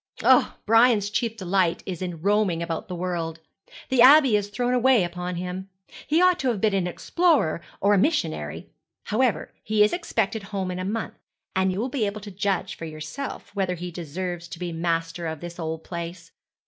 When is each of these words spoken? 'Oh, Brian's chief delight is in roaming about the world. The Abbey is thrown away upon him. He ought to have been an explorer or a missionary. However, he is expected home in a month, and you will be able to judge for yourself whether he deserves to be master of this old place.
'Oh, 0.23 0.55
Brian's 0.65 1.11
chief 1.11 1.37
delight 1.37 1.83
is 1.85 2.01
in 2.01 2.21
roaming 2.21 2.63
about 2.63 2.87
the 2.87 2.95
world. 2.95 3.39
The 3.89 4.01
Abbey 4.01 4.35
is 4.35 4.47
thrown 4.49 4.73
away 4.73 5.03
upon 5.03 5.35
him. 5.35 5.69
He 6.07 6.19
ought 6.19 6.39
to 6.39 6.47
have 6.47 6.59
been 6.59 6.73
an 6.73 6.87
explorer 6.87 7.61
or 7.79 7.93
a 7.93 7.99
missionary. 7.99 8.71
However, 9.03 9.53
he 9.61 9.83
is 9.83 9.93
expected 9.93 10.41
home 10.41 10.71
in 10.71 10.79
a 10.79 10.85
month, 10.85 11.19
and 11.55 11.71
you 11.71 11.79
will 11.79 11.87
be 11.87 12.07
able 12.07 12.21
to 12.21 12.31
judge 12.31 12.73
for 12.73 12.85
yourself 12.85 13.53
whether 13.55 13.75
he 13.75 13.91
deserves 13.91 14.47
to 14.47 14.57
be 14.57 14.71
master 14.71 15.27
of 15.27 15.39
this 15.39 15.59
old 15.59 15.83
place. 15.83 16.31